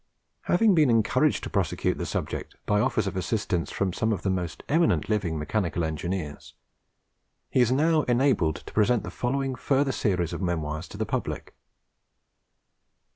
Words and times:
Having 0.45 0.73
been 0.73 0.89
encouraged 0.89 1.43
to 1.43 1.49
prosecute 1.51 1.99
the 1.99 2.07
subject 2.07 2.55
by 2.65 2.81
offers 2.81 3.05
of 3.05 3.15
assistance 3.15 3.69
from 3.69 3.93
some 3.93 4.11
of 4.11 4.23
the 4.23 4.31
most 4.31 4.63
eminent 4.67 5.09
living 5.09 5.37
mechanical 5.37 5.83
engineers, 5.83 6.55
he 7.51 7.61
is 7.61 7.71
now 7.71 8.01
enabled 8.07 8.55
to 8.55 8.73
present 8.73 9.03
the 9.03 9.11
following 9.11 9.53
further 9.53 9.91
series 9.91 10.33
of 10.33 10.41
memoirs 10.41 10.87
to 10.87 10.97
the 10.97 11.05
public. 11.05 11.53